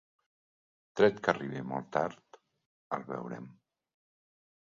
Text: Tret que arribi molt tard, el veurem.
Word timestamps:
Tret 1.01 1.19
que 1.27 1.31
arribi 1.33 1.61
molt 1.73 1.91
tard, 1.97 2.39
el 2.99 3.05
veurem. 3.13 3.49